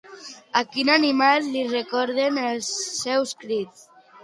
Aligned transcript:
A 0.61 0.61
quin 0.75 0.89
animal 0.93 1.45
li 1.57 1.61
recorden 1.67 2.41
els 2.47 2.73
seus 3.03 3.37
crits? 3.45 3.89